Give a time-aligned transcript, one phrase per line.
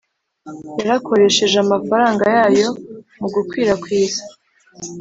[0.79, 2.69] yarakoresheje amafaranga yayo
[3.19, 4.21] mu gukwirakwiza